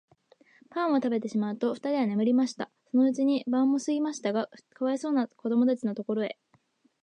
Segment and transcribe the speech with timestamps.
[0.71, 2.71] パンをたべてしまうと、ふたりは眠りました。
[2.89, 6.39] そのうちに晩もすぎましたが、かわいそうなこどもたちのところへ、